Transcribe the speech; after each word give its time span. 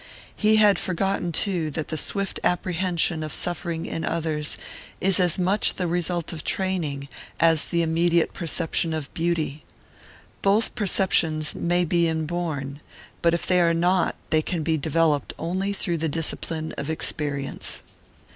He 0.35 0.55
had 0.55 0.79
forgotten, 0.79 1.31
too, 1.31 1.69
that 1.69 1.89
the 1.89 1.95
swift 1.97 2.39
apprehension 2.43 3.21
of 3.21 3.31
suffering 3.31 3.85
in 3.85 4.03
others 4.03 4.57
is 4.99 5.19
as 5.19 5.37
much 5.37 5.75
the 5.75 5.85
result 5.85 6.33
of 6.33 6.43
training 6.43 7.07
as 7.39 7.65
the 7.65 7.83
immediate 7.83 8.33
perception 8.33 8.93
of 8.93 9.13
beauty. 9.13 9.63
Both 10.41 10.73
perceptions 10.73 11.53
may 11.53 11.85
be 11.85 12.07
inborn, 12.07 12.79
but 13.21 13.35
if 13.35 13.45
they 13.45 13.59
are 13.61 13.75
not 13.75 14.15
they 14.31 14.41
can 14.41 14.63
be 14.63 14.75
developed 14.75 15.35
only 15.37 15.71
through 15.71 15.97
the 15.97 16.09
discipline 16.09 16.71
of 16.79 16.89
experience. 16.89 17.83